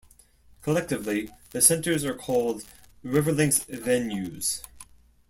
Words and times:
Collectively 0.63 1.29
the 1.51 1.61
centres 1.61 2.03
are 2.03 2.15
called 2.15 2.63
"Riverlinks 3.05 3.63
Venues". 3.69 4.63